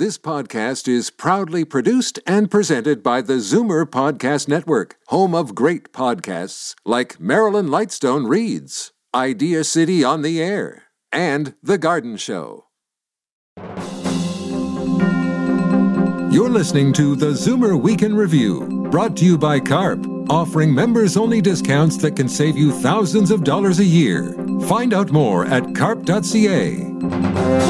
This 0.00 0.16
podcast 0.16 0.88
is 0.88 1.10
proudly 1.10 1.62
produced 1.62 2.20
and 2.26 2.50
presented 2.50 3.02
by 3.02 3.20
the 3.20 3.34
Zoomer 3.34 3.84
Podcast 3.84 4.48
Network, 4.48 4.96
home 5.08 5.34
of 5.34 5.54
great 5.54 5.92
podcasts 5.92 6.74
like 6.86 7.20
Marilyn 7.20 7.66
Lightstone 7.66 8.26
Reads, 8.26 8.92
Idea 9.14 9.62
City 9.62 10.02
on 10.02 10.22
the 10.22 10.42
Air, 10.42 10.84
and 11.12 11.54
The 11.62 11.76
Garden 11.76 12.16
Show. 12.16 12.64
You're 16.32 16.48
listening 16.48 16.94
to 16.94 17.14
the 17.14 17.32
Zoomer 17.32 17.78
Week 17.78 18.00
in 18.00 18.16
Review, 18.16 18.88
brought 18.90 19.18
to 19.18 19.26
you 19.26 19.36
by 19.36 19.60
CARP, 19.60 20.30
offering 20.30 20.74
members 20.74 21.18
only 21.18 21.42
discounts 21.42 21.98
that 21.98 22.16
can 22.16 22.26
save 22.26 22.56
you 22.56 22.72
thousands 22.72 23.30
of 23.30 23.44
dollars 23.44 23.80
a 23.80 23.84
year. 23.84 24.32
Find 24.62 24.94
out 24.94 25.10
more 25.10 25.44
at 25.44 25.74
carp.ca. 25.74 27.69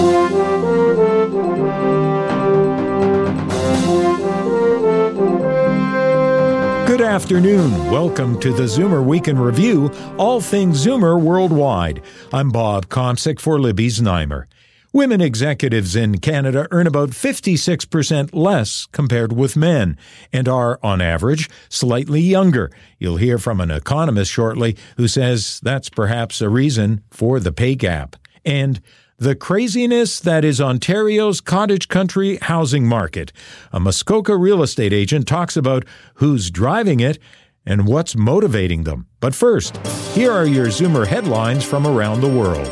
Good 7.01 7.09
afternoon. 7.09 7.91
Welcome 7.91 8.39
to 8.41 8.53
the 8.53 8.65
Zoomer 8.65 9.03
Week 9.03 9.27
in 9.27 9.39
Review, 9.39 9.91
all 10.19 10.43
things 10.43 10.85
Zoomer 10.85 11.19
worldwide. 11.19 12.03
I'm 12.31 12.51
Bob 12.51 12.89
Komsic 12.89 13.41
for 13.41 13.59
Libby 13.59 13.89
Znaimer. 13.89 14.45
Women 14.93 15.23
executives 15.23 15.97
in 15.97 16.19
Canada 16.19 16.69
earn 16.71 16.87
about 16.87 17.09
56% 17.09 18.35
less 18.35 18.85
compared 18.93 19.33
with 19.33 19.57
men 19.57 19.97
and 20.31 20.47
are, 20.47 20.79
on 20.83 21.01
average, 21.01 21.49
slightly 21.71 22.21
younger. 22.21 22.71
You'll 22.99 23.17
hear 23.17 23.39
from 23.39 23.63
an 23.63 23.71
economist 23.71 24.31
shortly 24.31 24.77
who 24.99 25.09
says 25.09 25.59
that's 25.63 25.89
perhaps 25.89 26.43
a 26.43 26.51
reason 26.51 27.03
for 27.11 27.41
the 27.41 27.51
pay 27.51 27.77
gap. 27.77 28.17
And 28.45 28.83
the 29.21 29.35
craziness 29.35 30.19
that 30.19 30.47
is 30.47 30.63
Ontario's 30.63 31.43
cottage 31.43 31.89
country 31.89 32.39
housing 32.39 32.87
market. 32.87 33.33
A 33.71 33.79
Muskoka 33.79 34.35
real 34.35 34.63
estate 34.63 34.95
agent 34.95 35.29
talks 35.29 35.59
about 35.59 35.85
who's 36.15 36.51
driving 36.51 37.01
it 37.01 37.19
and 37.67 37.87
what's 37.87 38.17
motivating 38.17 38.85
them. 38.85 39.07
But 39.21 39.35
first, 39.35 39.77
here 40.15 40.33
are 40.33 40.47
your 40.47 40.69
Zoomer 40.69 41.07
headlines 41.07 41.65
from 41.65 41.87
around 41.87 42.23
the 42.23 42.29
world. 42.29 42.71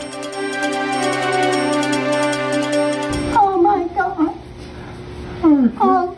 Oh 3.37 3.61
my 3.63 3.87
God. 3.95 4.35
Mm-hmm. 5.43 5.79
Oh, 5.83 6.15
thank 6.15 6.18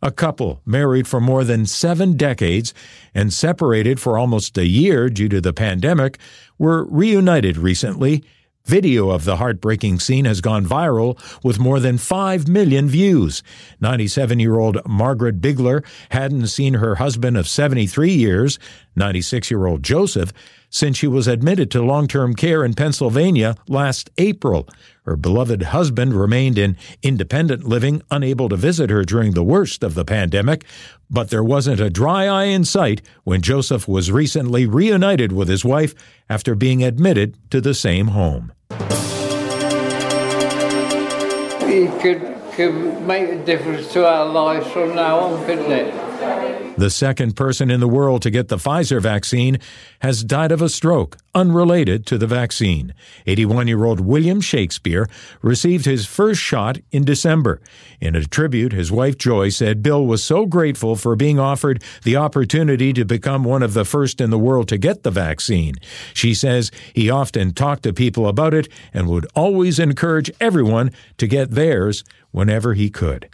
A 0.00 0.12
couple 0.12 0.60
married 0.64 1.08
for 1.08 1.20
more 1.20 1.42
than 1.42 1.66
seven 1.66 2.16
decades 2.16 2.72
and 3.14 3.32
separated 3.32 3.98
for 3.98 4.16
almost 4.16 4.56
a 4.56 4.66
year 4.66 5.10
due 5.10 5.28
to 5.28 5.40
the 5.40 5.52
pandemic 5.52 6.18
were 6.56 6.84
reunited 6.84 7.56
recently. 7.56 8.22
Video 8.64 9.10
of 9.10 9.24
the 9.24 9.36
heartbreaking 9.36 9.98
scene 9.98 10.24
has 10.24 10.40
gone 10.40 10.64
viral 10.64 11.18
with 11.42 11.58
more 11.58 11.80
than 11.80 11.98
5 11.98 12.46
million 12.46 12.86
views. 12.86 13.42
97 13.80 14.38
year 14.38 14.58
old 14.58 14.78
Margaret 14.86 15.40
Bigler 15.40 15.82
hadn't 16.10 16.46
seen 16.48 16.74
her 16.74 16.96
husband 16.96 17.36
of 17.36 17.48
73 17.48 18.12
years, 18.12 18.58
96 18.94 19.50
year 19.50 19.66
old 19.66 19.82
Joseph, 19.82 20.32
since 20.70 20.96
she 20.96 21.06
was 21.06 21.26
admitted 21.26 21.70
to 21.70 21.82
long 21.82 22.06
term 22.08 22.34
care 22.34 22.64
in 22.64 22.74
Pennsylvania 22.74 23.54
last 23.68 24.10
April. 24.18 24.68
Her 25.04 25.16
beloved 25.16 25.62
husband 25.62 26.14
remained 26.14 26.58
in 26.58 26.76
independent 27.02 27.64
living, 27.64 28.02
unable 28.10 28.48
to 28.50 28.56
visit 28.56 28.90
her 28.90 29.04
during 29.04 29.32
the 29.32 29.42
worst 29.42 29.82
of 29.82 29.94
the 29.94 30.04
pandemic, 30.04 30.64
but 31.10 31.30
there 31.30 31.44
wasn't 31.44 31.80
a 31.80 31.88
dry 31.88 32.26
eye 32.26 32.44
in 32.44 32.64
sight 32.64 33.00
when 33.24 33.40
Joseph 33.40 33.88
was 33.88 34.12
recently 34.12 34.66
reunited 34.66 35.32
with 35.32 35.48
his 35.48 35.64
wife 35.64 35.94
after 36.28 36.54
being 36.54 36.84
admitted 36.84 37.36
to 37.50 37.60
the 37.60 37.74
same 37.74 38.08
home. 38.08 38.52
It 41.70 42.00
could, 42.02 42.36
could 42.52 43.02
make 43.02 43.28
a 43.30 43.44
difference 43.44 43.90
to 43.92 44.06
our 44.06 44.26
lives 44.26 44.66
from 44.72 44.94
now 44.94 45.20
on, 45.20 45.44
couldn't 45.46 45.72
it? 45.72 46.07
The 46.78 46.90
second 46.90 47.34
person 47.34 47.72
in 47.72 47.80
the 47.80 47.88
world 47.88 48.22
to 48.22 48.30
get 48.30 48.46
the 48.46 48.56
Pfizer 48.56 49.02
vaccine 49.02 49.58
has 49.98 50.22
died 50.22 50.52
of 50.52 50.62
a 50.62 50.68
stroke 50.68 51.16
unrelated 51.34 52.06
to 52.06 52.16
the 52.18 52.28
vaccine. 52.28 52.94
81 53.26 53.66
year 53.66 53.84
old 53.84 53.98
William 53.98 54.40
Shakespeare 54.40 55.08
received 55.42 55.86
his 55.86 56.06
first 56.06 56.40
shot 56.40 56.78
in 56.92 57.04
December. 57.04 57.60
In 58.00 58.14
a 58.14 58.24
tribute, 58.24 58.72
his 58.72 58.92
wife 58.92 59.18
Joy 59.18 59.48
said 59.48 59.82
Bill 59.82 60.06
was 60.06 60.22
so 60.22 60.46
grateful 60.46 60.94
for 60.94 61.16
being 61.16 61.40
offered 61.40 61.82
the 62.04 62.14
opportunity 62.14 62.92
to 62.92 63.04
become 63.04 63.42
one 63.42 63.64
of 63.64 63.74
the 63.74 63.84
first 63.84 64.20
in 64.20 64.30
the 64.30 64.38
world 64.38 64.68
to 64.68 64.78
get 64.78 65.02
the 65.02 65.10
vaccine. 65.10 65.74
She 66.14 66.32
says 66.32 66.70
he 66.94 67.10
often 67.10 67.54
talked 67.54 67.82
to 67.82 67.92
people 67.92 68.28
about 68.28 68.54
it 68.54 68.68
and 68.94 69.08
would 69.08 69.26
always 69.34 69.80
encourage 69.80 70.30
everyone 70.40 70.92
to 71.16 71.26
get 71.26 71.50
theirs 71.50 72.04
whenever 72.30 72.74
he 72.74 72.88
could. 72.88 73.28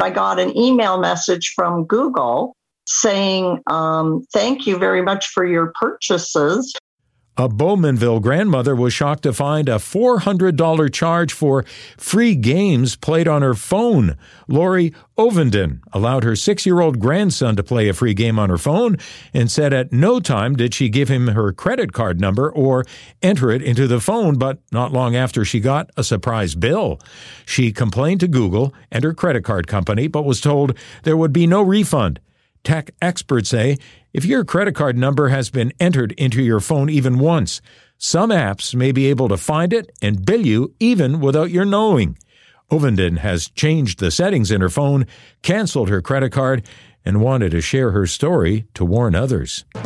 I 0.00 0.10
got 0.10 0.38
an 0.40 0.56
email 0.56 0.98
message 0.98 1.52
from 1.54 1.84
Google 1.84 2.56
saying, 2.86 3.60
um, 3.68 4.24
Thank 4.32 4.66
you 4.66 4.78
very 4.78 5.02
much 5.02 5.26
for 5.28 5.44
your 5.44 5.72
purchases. 5.80 6.74
A 7.40 7.48
Bowmanville 7.48 8.20
grandmother 8.20 8.76
was 8.76 8.92
shocked 8.92 9.22
to 9.22 9.32
find 9.32 9.66
a 9.66 9.76
$400 9.76 10.92
charge 10.92 11.32
for 11.32 11.62
free 11.96 12.34
games 12.34 12.96
played 12.96 13.26
on 13.26 13.40
her 13.40 13.54
phone. 13.54 14.18
Lori 14.46 14.92
Ovenden 15.16 15.80
allowed 15.90 16.22
her 16.22 16.36
six 16.36 16.66
year 16.66 16.80
old 16.80 17.00
grandson 17.00 17.56
to 17.56 17.62
play 17.62 17.88
a 17.88 17.94
free 17.94 18.12
game 18.12 18.38
on 18.38 18.50
her 18.50 18.58
phone 18.58 18.98
and 19.32 19.50
said 19.50 19.72
at 19.72 19.90
no 19.90 20.20
time 20.20 20.54
did 20.54 20.74
she 20.74 20.90
give 20.90 21.08
him 21.08 21.28
her 21.28 21.50
credit 21.50 21.94
card 21.94 22.20
number 22.20 22.52
or 22.52 22.84
enter 23.22 23.50
it 23.50 23.62
into 23.62 23.86
the 23.86 24.00
phone, 24.00 24.36
but 24.36 24.58
not 24.70 24.92
long 24.92 25.16
after 25.16 25.42
she 25.42 25.60
got 25.60 25.88
a 25.96 26.04
surprise 26.04 26.54
bill. 26.54 27.00
She 27.46 27.72
complained 27.72 28.20
to 28.20 28.28
Google 28.28 28.74
and 28.92 29.02
her 29.02 29.14
credit 29.14 29.44
card 29.44 29.66
company, 29.66 30.08
but 30.08 30.26
was 30.26 30.42
told 30.42 30.76
there 31.04 31.16
would 31.16 31.32
be 31.32 31.46
no 31.46 31.62
refund. 31.62 32.20
Tech 32.64 32.90
experts 33.00 33.48
say 33.48 33.78
if 34.12 34.24
your 34.24 34.44
credit 34.44 34.74
card 34.74 34.96
number 34.96 35.28
has 35.28 35.50
been 35.50 35.72
entered 35.80 36.12
into 36.12 36.42
your 36.42 36.60
phone 36.60 36.90
even 36.90 37.18
once, 37.18 37.60
some 37.96 38.30
apps 38.30 38.74
may 38.74 38.92
be 38.92 39.06
able 39.06 39.28
to 39.28 39.36
find 39.36 39.72
it 39.72 39.90
and 40.02 40.24
bill 40.24 40.44
you 40.44 40.74
even 40.80 41.20
without 41.20 41.50
your 41.50 41.64
knowing. 41.64 42.18
Ovenden 42.70 43.18
has 43.18 43.48
changed 43.50 43.98
the 43.98 44.10
settings 44.10 44.50
in 44.50 44.60
her 44.60 44.68
phone, 44.68 45.06
canceled 45.42 45.88
her 45.88 46.00
credit 46.00 46.32
card, 46.32 46.66
and 47.04 47.20
wanted 47.20 47.50
to 47.50 47.60
share 47.60 47.90
her 47.90 48.06
story 48.06 48.66
to 48.74 48.84
warn 48.84 49.14
others. 49.14 49.64
Hey, 49.74 49.82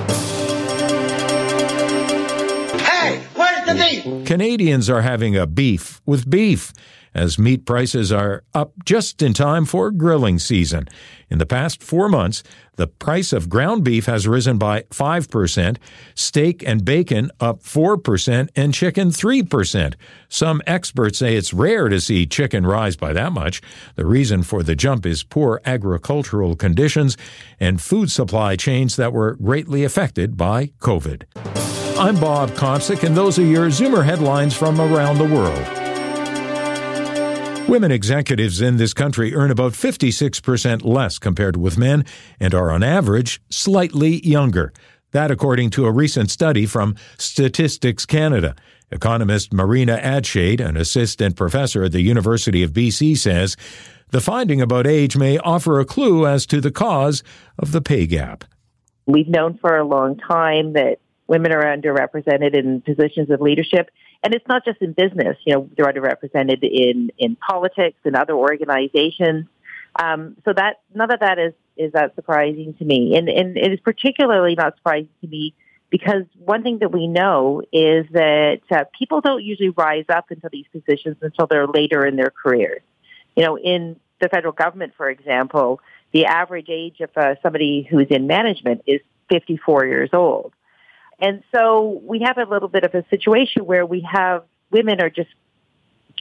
where's 3.34 3.66
the 3.66 3.74
beef? 3.74 4.26
Canadians 4.26 4.90
are 4.90 5.02
having 5.02 5.36
a 5.36 5.46
beef 5.46 6.00
with 6.04 6.28
beef 6.28 6.72
as 7.14 7.38
meat 7.38 7.64
prices 7.64 8.10
are 8.10 8.42
up 8.52 8.72
just 8.84 9.22
in 9.22 9.32
time 9.32 9.64
for 9.64 9.90
grilling 9.90 10.38
season. 10.38 10.88
In 11.30 11.38
the 11.38 11.46
past 11.46 11.82
four 11.82 12.08
months, 12.08 12.42
the 12.76 12.86
price 12.86 13.32
of 13.32 13.48
ground 13.48 13.84
beef 13.84 14.06
has 14.06 14.26
risen 14.26 14.58
by 14.58 14.82
5%, 14.90 15.76
steak 16.14 16.64
and 16.66 16.84
bacon 16.84 17.30
up 17.40 17.62
4%, 17.62 18.48
and 18.56 18.74
chicken 18.74 19.10
3%. 19.10 19.94
Some 20.28 20.62
experts 20.66 21.18
say 21.18 21.36
it's 21.36 21.54
rare 21.54 21.88
to 21.88 22.00
see 22.00 22.26
chicken 22.26 22.66
rise 22.66 22.96
by 22.96 23.12
that 23.12 23.32
much. 23.32 23.62
The 23.94 24.06
reason 24.06 24.42
for 24.42 24.62
the 24.62 24.74
jump 24.74 25.06
is 25.06 25.22
poor 25.22 25.60
agricultural 25.64 26.56
conditions 26.56 27.16
and 27.60 27.80
food 27.80 28.10
supply 28.10 28.56
chains 28.56 28.96
that 28.96 29.12
were 29.12 29.36
greatly 29.36 29.84
affected 29.84 30.36
by 30.36 30.68
COVID. 30.80 31.24
I'm 31.96 32.18
Bob 32.18 32.50
Komsic, 32.50 33.04
and 33.04 33.16
those 33.16 33.38
are 33.38 33.44
your 33.44 33.68
Zoomer 33.68 34.04
headlines 34.04 34.56
from 34.56 34.80
around 34.80 35.18
the 35.18 35.24
world. 35.24 35.83
Women 37.68 37.90
executives 37.90 38.60
in 38.60 38.76
this 38.76 38.92
country 38.92 39.34
earn 39.34 39.50
about 39.50 39.72
56% 39.72 40.84
less 40.84 41.18
compared 41.18 41.56
with 41.56 41.78
men 41.78 42.04
and 42.38 42.54
are 42.54 42.70
on 42.70 42.82
average 42.82 43.40
slightly 43.48 44.24
younger. 44.24 44.70
That 45.12 45.30
according 45.30 45.70
to 45.70 45.86
a 45.86 45.90
recent 45.90 46.30
study 46.30 46.66
from 46.66 46.94
Statistics 47.16 48.04
Canada. 48.04 48.54
Economist 48.90 49.52
Marina 49.54 49.96
Adshade, 49.96 50.60
an 50.60 50.76
assistant 50.76 51.36
professor 51.36 51.84
at 51.84 51.92
the 51.92 52.02
University 52.02 52.62
of 52.62 52.74
BC, 52.74 53.16
says 53.16 53.56
the 54.10 54.20
finding 54.20 54.60
about 54.60 54.86
age 54.86 55.16
may 55.16 55.38
offer 55.38 55.80
a 55.80 55.86
clue 55.86 56.26
as 56.26 56.44
to 56.46 56.60
the 56.60 56.70
cause 56.70 57.22
of 57.58 57.72
the 57.72 57.80
pay 57.80 58.06
gap. 58.06 58.44
We've 59.06 59.28
known 59.28 59.56
for 59.56 59.76
a 59.76 59.84
long 59.84 60.18
time 60.18 60.74
that 60.74 60.98
women 61.26 61.52
are 61.52 61.64
underrepresented 61.64 62.54
in 62.54 62.80
positions 62.80 63.30
of 63.30 63.40
leadership 63.40 63.90
and 64.24 64.34
it's 64.34 64.48
not 64.48 64.64
just 64.64 64.80
in 64.80 64.92
business. 64.92 65.36
You 65.44 65.54
know, 65.54 65.70
they're 65.76 65.84
underrepresented 65.84 66.62
in 66.62 67.12
in 67.18 67.36
politics 67.36 67.98
and 68.04 68.16
other 68.16 68.32
organizations. 68.32 69.46
Um, 70.02 70.36
so 70.44 70.52
that 70.54 70.80
none 70.94 71.12
of 71.12 71.20
that 71.20 71.38
is 71.38 71.52
is 71.76 71.92
that 71.92 72.14
surprising 72.14 72.74
to 72.78 72.84
me, 72.84 73.16
and 73.16 73.28
and 73.28 73.56
it 73.56 73.72
is 73.72 73.80
particularly 73.80 74.54
not 74.54 74.76
surprising 74.76 75.10
to 75.20 75.28
me 75.28 75.54
because 75.90 76.24
one 76.38 76.62
thing 76.62 76.78
that 76.78 76.90
we 76.90 77.06
know 77.06 77.60
is 77.70 78.06
that 78.12 78.62
uh, 78.70 78.84
people 78.98 79.20
don't 79.20 79.44
usually 79.44 79.68
rise 79.68 80.06
up 80.08 80.32
into 80.32 80.48
these 80.50 80.64
positions 80.72 81.16
until 81.20 81.46
they're 81.46 81.68
later 81.68 82.04
in 82.06 82.16
their 82.16 82.30
careers. 82.30 82.82
You 83.36 83.44
know, 83.44 83.58
in 83.58 84.00
the 84.20 84.28
federal 84.28 84.54
government, 84.54 84.94
for 84.96 85.10
example, 85.10 85.80
the 86.12 86.24
average 86.24 86.68
age 86.70 87.00
of 87.00 87.10
uh, 87.14 87.34
somebody 87.42 87.86
who's 87.88 88.06
in 88.08 88.26
management 88.26 88.82
is 88.86 89.00
54 89.30 89.86
years 89.86 90.10
old. 90.12 90.52
And 91.20 91.42
so 91.54 92.00
we 92.04 92.20
have 92.20 92.38
a 92.38 92.44
little 92.44 92.68
bit 92.68 92.84
of 92.84 92.94
a 92.94 93.04
situation 93.08 93.64
where 93.64 93.86
we 93.86 94.06
have 94.10 94.44
women 94.70 95.00
are 95.00 95.10
just 95.10 95.30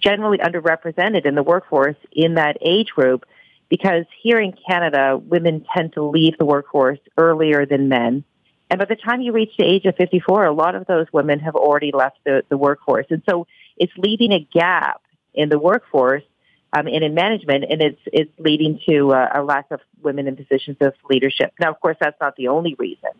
generally 0.01 0.37
underrepresented 0.37 1.25
in 1.25 1.35
the 1.35 1.43
workforce 1.43 1.95
in 2.11 2.35
that 2.35 2.57
age 2.61 2.89
group 2.89 3.25
because 3.69 4.05
here 4.21 4.39
in 4.39 4.53
Canada, 4.69 5.17
women 5.17 5.65
tend 5.75 5.93
to 5.93 6.03
leave 6.03 6.37
the 6.37 6.45
workforce 6.45 6.99
earlier 7.17 7.65
than 7.65 7.89
men. 7.89 8.23
And 8.69 8.79
by 8.79 8.85
the 8.85 8.95
time 8.95 9.21
you 9.21 9.31
reach 9.31 9.51
the 9.57 9.65
age 9.65 9.85
of 9.85 9.95
54, 9.95 10.45
a 10.45 10.53
lot 10.53 10.75
of 10.75 10.85
those 10.85 11.07
women 11.11 11.39
have 11.39 11.55
already 11.55 11.91
left 11.91 12.17
the, 12.25 12.43
the 12.49 12.57
workforce. 12.57 13.07
And 13.09 13.23
so 13.29 13.47
it's 13.77 13.93
leaving 13.97 14.31
a 14.31 14.47
gap 14.53 15.01
in 15.33 15.49
the 15.49 15.59
workforce 15.59 16.23
um, 16.73 16.87
and 16.87 17.03
in 17.03 17.13
management, 17.13 17.65
and 17.69 17.81
it's, 17.81 18.01
it's 18.05 18.31
leading 18.39 18.79
to 18.89 19.13
uh, 19.13 19.29
a 19.35 19.43
lack 19.43 19.69
of 19.71 19.79
women 20.01 20.27
in 20.27 20.35
positions 20.35 20.77
of 20.81 20.93
leadership. 21.09 21.53
Now, 21.59 21.69
of 21.69 21.79
course, 21.79 21.97
that's 21.99 22.19
not 22.19 22.35
the 22.35 22.47
only 22.47 22.75
reason, 22.79 23.11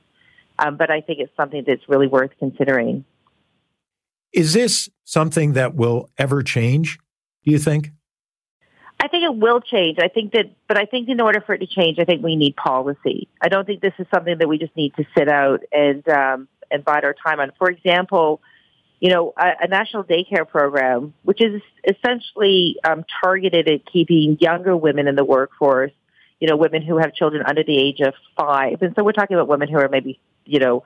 um, 0.63 0.77
but 0.77 0.89
I 0.89 1.01
think 1.01 1.19
it's 1.19 1.35
something 1.35 1.63
that's 1.65 1.87
really 1.87 2.07
worth 2.07 2.31
considering. 2.39 3.05
Is 4.31 4.53
this 4.53 4.89
something 5.03 5.53
that 5.53 5.75
will 5.75 6.09
ever 6.17 6.41
change, 6.41 6.99
do 7.43 7.51
you 7.51 7.59
think? 7.59 7.91
I 8.99 9.07
think 9.09 9.25
it 9.25 9.35
will 9.35 9.59
change. 9.59 9.97
I 10.01 10.07
think 10.07 10.31
that, 10.31 10.45
but 10.67 10.77
I 10.77 10.85
think 10.85 11.09
in 11.09 11.19
order 11.19 11.41
for 11.41 11.53
it 11.53 11.59
to 11.59 11.67
change, 11.67 11.99
I 11.99 12.05
think 12.05 12.23
we 12.23 12.35
need 12.35 12.55
policy. 12.55 13.27
I 13.41 13.49
don't 13.49 13.65
think 13.65 13.81
this 13.81 13.93
is 13.99 14.07
something 14.13 14.37
that 14.37 14.47
we 14.47 14.57
just 14.57 14.75
need 14.77 14.95
to 14.95 15.03
sit 15.17 15.27
out 15.27 15.59
and 15.71 16.07
um, 16.07 16.47
and 16.71 16.85
bide 16.85 17.03
our 17.03 17.13
time 17.13 17.39
on. 17.39 17.51
For 17.57 17.69
example, 17.69 18.41
you 18.99 19.09
know, 19.09 19.33
a, 19.37 19.65
a 19.65 19.67
national 19.67 20.05
daycare 20.05 20.47
program, 20.47 21.13
which 21.23 21.41
is 21.41 21.61
essentially 21.83 22.77
um, 22.87 23.03
targeted 23.21 23.67
at 23.67 23.81
keeping 23.91 24.37
younger 24.39 24.77
women 24.77 25.09
in 25.09 25.15
the 25.15 25.25
workforce. 25.25 25.91
You 26.39 26.47
know, 26.47 26.55
women 26.55 26.81
who 26.81 26.97
have 26.97 27.13
children 27.13 27.43
under 27.45 27.63
the 27.63 27.77
age 27.77 27.99
of 27.99 28.13
five, 28.37 28.81
and 28.81 28.93
so 28.95 29.03
we're 29.03 29.11
talking 29.11 29.35
about 29.35 29.47
women 29.47 29.69
who 29.69 29.77
are 29.77 29.89
maybe 29.89 30.19
you 30.45 30.59
know, 30.59 30.83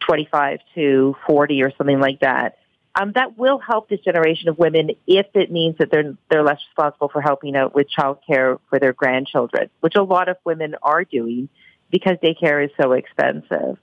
twenty 0.00 0.28
five 0.30 0.60
to 0.74 1.16
forty 1.26 1.62
or 1.62 1.72
something 1.76 2.00
like 2.00 2.20
that 2.20 2.58
um, 2.94 3.12
that 3.14 3.38
will 3.38 3.58
help 3.58 3.88
this 3.88 4.00
generation 4.00 4.48
of 4.48 4.58
women 4.58 4.90
if 5.06 5.26
it 5.34 5.50
means 5.50 5.76
that 5.78 5.90
they're 5.90 6.16
they're 6.30 6.42
less 6.42 6.60
responsible 6.68 7.08
for 7.08 7.20
helping 7.20 7.56
out 7.56 7.74
with 7.74 7.86
childcare 7.90 8.58
for 8.68 8.78
their 8.78 8.92
grandchildren, 8.92 9.70
which 9.80 9.94
a 9.96 10.02
lot 10.02 10.28
of 10.28 10.36
women 10.44 10.76
are 10.82 11.04
doing 11.04 11.48
because 11.90 12.16
daycare 12.22 12.64
is 12.64 12.70
so 12.80 12.92
expensive. 12.92 13.78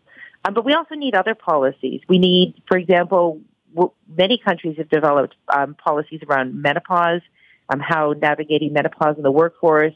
Um, 0.45 0.53
but 0.53 0.63
we 0.63 0.73
also 0.73 0.95
need 0.95 1.15
other 1.15 1.35
policies. 1.35 2.01
We 2.07 2.17
need, 2.17 2.61
for 2.67 2.77
example, 2.77 3.41
w- 3.73 3.91
many 4.07 4.37
countries 4.37 4.77
have 4.77 4.89
developed 4.89 5.35
um, 5.47 5.75
policies 5.75 6.21
around 6.27 6.61
menopause, 6.61 7.21
um, 7.67 7.79
how 7.79 8.13
navigating 8.13 8.73
menopause 8.73 9.17
in 9.17 9.23
the 9.23 9.31
workforce, 9.31 9.93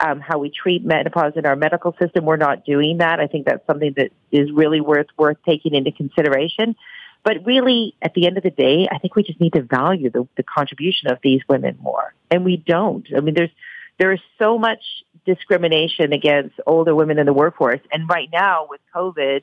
um, 0.00 0.20
how 0.20 0.38
we 0.38 0.50
treat 0.50 0.84
menopause 0.84 1.34
in 1.36 1.46
our 1.46 1.56
medical 1.56 1.94
system. 2.00 2.24
We're 2.24 2.36
not 2.36 2.64
doing 2.64 2.98
that. 2.98 3.20
I 3.20 3.26
think 3.26 3.46
that's 3.46 3.66
something 3.66 3.94
that 3.96 4.10
is 4.30 4.50
really 4.52 4.80
worth 4.80 5.06
worth 5.16 5.38
taking 5.46 5.74
into 5.74 5.92
consideration. 5.92 6.76
But 7.24 7.46
really, 7.46 7.94
at 8.02 8.14
the 8.14 8.26
end 8.26 8.36
of 8.36 8.42
the 8.42 8.50
day, 8.50 8.88
I 8.90 8.98
think 8.98 9.14
we 9.14 9.22
just 9.22 9.40
need 9.40 9.52
to 9.52 9.62
value 9.62 10.10
the, 10.10 10.26
the 10.36 10.42
contribution 10.42 11.10
of 11.10 11.18
these 11.22 11.40
women 11.48 11.78
more. 11.80 12.14
And 12.30 12.44
we 12.44 12.56
don't. 12.56 13.06
I 13.16 13.20
mean, 13.20 13.34
there's, 13.34 13.50
there 13.98 14.12
is 14.12 14.20
so 14.40 14.58
much 14.58 14.82
discrimination 15.24 16.12
against 16.12 16.56
older 16.66 16.94
women 16.94 17.20
in 17.20 17.26
the 17.26 17.32
workforce. 17.32 17.80
And 17.92 18.08
right 18.08 18.28
now 18.32 18.66
with 18.68 18.80
COVID, 18.92 19.42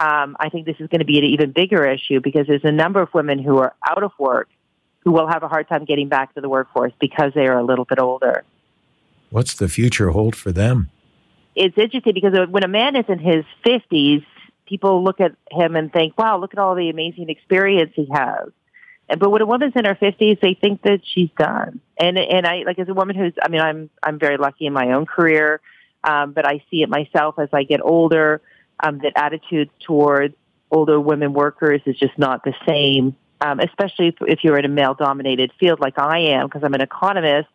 um, 0.00 0.36
I 0.38 0.50
think 0.50 0.66
this 0.66 0.76
is 0.80 0.88
going 0.88 1.00
to 1.00 1.06
be 1.06 1.18
an 1.18 1.24
even 1.24 1.52
bigger 1.52 1.86
issue 1.86 2.20
because 2.20 2.46
there's 2.46 2.64
a 2.64 2.72
number 2.72 3.00
of 3.00 3.12
women 3.14 3.38
who 3.38 3.58
are 3.58 3.74
out 3.88 4.02
of 4.02 4.12
work 4.18 4.48
who 5.00 5.12
will 5.12 5.28
have 5.28 5.42
a 5.42 5.48
hard 5.48 5.68
time 5.68 5.84
getting 5.86 6.08
back 6.08 6.34
to 6.34 6.40
the 6.40 6.48
workforce 6.48 6.92
because 7.00 7.32
they 7.34 7.46
are 7.46 7.58
a 7.58 7.64
little 7.64 7.86
bit 7.86 7.98
older. 7.98 8.44
What's 9.30 9.54
the 9.54 9.68
future 9.68 10.10
hold 10.10 10.34
for 10.34 10.52
them? 10.52 10.90
It's 11.54 11.76
interesting 11.76 12.14
because 12.14 12.34
when 12.48 12.64
a 12.64 12.68
man 12.68 12.96
is 12.96 13.04
in 13.08 13.18
his 13.18 13.44
50s, 13.66 14.24
people 14.66 15.02
look 15.02 15.20
at 15.20 15.32
him 15.50 15.76
and 15.76 15.92
think, 15.92 16.16
wow, 16.16 16.38
look 16.38 16.52
at 16.52 16.58
all 16.58 16.74
the 16.74 16.90
amazing 16.90 17.28
experience 17.30 17.92
he 17.94 18.08
has. 18.12 18.50
But 19.08 19.30
when 19.30 19.40
a 19.40 19.46
woman's 19.46 19.72
in 19.74 19.86
her 19.86 19.94
fifties, 19.94 20.36
they 20.42 20.52
think 20.52 20.82
that 20.82 21.00
she's 21.02 21.30
done. 21.38 21.80
And 21.98 22.18
and 22.18 22.46
I 22.46 22.64
like 22.66 22.78
as 22.78 22.88
a 22.88 22.94
woman 22.94 23.16
who's, 23.16 23.32
I 23.42 23.48
mean, 23.48 23.62
I'm 23.62 23.88
I'm 24.02 24.18
very 24.18 24.36
lucky 24.36 24.66
in 24.66 24.74
my 24.74 24.92
own 24.92 25.06
career, 25.06 25.62
um, 26.04 26.32
but 26.32 26.46
I 26.46 26.62
see 26.70 26.82
it 26.82 26.90
myself 26.90 27.38
as 27.38 27.48
I 27.52 27.62
get 27.62 27.80
older. 27.82 28.42
Um, 28.80 28.98
that 28.98 29.14
attitudes 29.16 29.72
towards 29.84 30.36
older 30.70 31.00
women 31.00 31.32
workers 31.32 31.80
is 31.84 31.96
just 31.96 32.16
not 32.16 32.44
the 32.44 32.54
same, 32.64 33.16
um, 33.40 33.58
especially 33.58 34.08
if, 34.08 34.14
if 34.20 34.44
you're 34.44 34.56
in 34.56 34.64
a 34.64 34.68
male-dominated 34.68 35.50
field 35.58 35.80
like 35.80 35.98
I 35.98 36.18
am, 36.34 36.46
because 36.46 36.62
I'm 36.62 36.74
an 36.74 36.80
economist, 36.80 37.48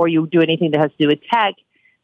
or 0.00 0.08
you 0.08 0.26
do 0.26 0.40
anything 0.40 0.72
that 0.72 0.80
has 0.80 0.90
to 0.90 0.96
do 0.98 1.06
with 1.06 1.20
tech 1.30 1.54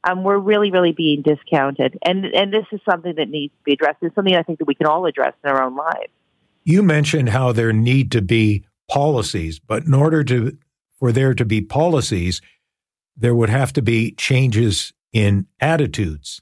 um, 0.07 0.23
we're 0.23 0.39
really, 0.39 0.71
really 0.71 0.93
being 0.93 1.23
discounted. 1.23 1.99
And, 2.05 2.27
and 2.27 2.53
this 2.53 2.65
is 2.73 2.81
something 2.89 3.15
that 3.17 3.29
needs 3.29 3.53
to 3.53 3.63
be 3.65 3.73
addressed. 3.73 3.99
It's 4.03 4.15
something 4.15 4.37
I 4.37 4.43
think 4.43 4.61
that 4.61 4.67
we 4.67 4.75
can 4.75 4.87
all 4.87 5.05
address 5.07 5.35
in 5.43 5.51
our 5.51 5.63
own 5.63 5.75
lives. 5.75 6.13
You 6.65 6.83
mentioned 6.83 7.31
how 7.31 7.53
there 7.53 7.73
need 7.73 8.13
to 8.13 8.23
be 8.23 8.65
policies, 8.89 9.59
but 9.59 9.85
in 9.85 9.95
order 9.95 10.23
to 10.25 10.57
for 10.99 11.13
there 11.13 11.35
to 11.35 11.45
be 11.45 11.61
policies, 11.61 12.41
there 13.17 13.35
would 13.35 13.51
have 13.51 13.73
to 13.75 13.83
be 13.83 14.13
changes 14.13 14.93
in 15.13 15.47
attitudes 15.61 16.41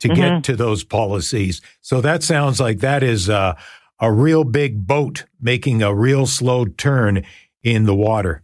to 0.00 0.08
mm-hmm. 0.08 0.20
get 0.20 0.44
to 0.44 0.56
those 0.56 0.82
policies. 0.82 1.60
So 1.80 2.00
that 2.00 2.22
sounds 2.22 2.58
like 2.60 2.80
that 2.80 3.02
is 3.02 3.28
a, 3.28 3.56
a 4.00 4.10
real 4.10 4.42
big 4.44 4.86
boat 4.86 5.24
making 5.40 5.82
a 5.82 5.94
real 5.94 6.26
slow 6.26 6.64
turn 6.64 7.24
in 7.62 7.84
the 7.84 7.94
water 7.94 8.42